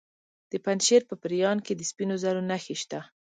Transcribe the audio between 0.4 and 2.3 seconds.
د پنجشیر په پریان کې د سپینو